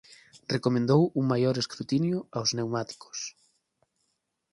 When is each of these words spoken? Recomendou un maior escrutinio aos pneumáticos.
Recomendou 0.55 1.01
un 1.19 1.25
maior 1.31 1.55
escrutinio 1.63 2.17
aos 2.35 2.49
pneumáticos. 2.51 3.17